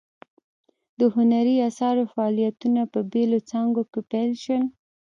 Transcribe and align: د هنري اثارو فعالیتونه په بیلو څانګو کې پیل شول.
د 0.99 1.01
هنري 1.15 1.55
اثارو 1.69 2.03
فعالیتونه 2.13 2.81
په 2.93 2.99
بیلو 3.11 3.39
څانګو 3.51 3.83
کې 3.91 4.01
پیل 4.11 4.31
شول. 4.43 4.63